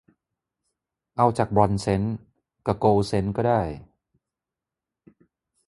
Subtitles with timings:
[1.17, 2.17] เอาจากบรอนซเซนต์
[2.67, 3.61] กะโกลด์เซนต์ก็ได้